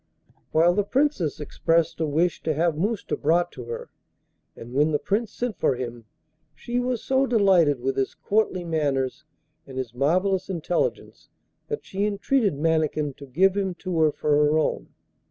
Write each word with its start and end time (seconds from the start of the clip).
While 0.51 0.73
the 0.73 0.83
Princess 0.83 1.39
expressed 1.39 1.99
a 1.99 2.07
wish 2.07 2.41
to 2.41 2.55
have 2.55 2.75
Mousta 2.75 3.15
brought 3.15 3.51
to 3.51 3.65
her, 3.65 3.91
and, 4.55 4.73
when 4.73 4.93
the 4.93 4.97
Prince 4.97 5.31
sent 5.31 5.59
for 5.59 5.75
him, 5.75 6.05
she 6.55 6.79
was 6.79 7.03
so 7.03 7.27
delighted 7.27 7.79
with 7.79 7.97
his 7.97 8.15
courtly 8.15 8.63
manners 8.63 9.25
and 9.67 9.77
his 9.77 9.93
marvellous 9.93 10.49
intelligence 10.49 11.29
that 11.67 11.85
she 11.85 12.07
entreated 12.07 12.55
Mannikin 12.55 13.13
to 13.17 13.27
give 13.27 13.55
him 13.55 13.75
to 13.75 13.99
her 13.99 14.11
for 14.11 14.31
her 14.31 14.57
own. 14.57 14.87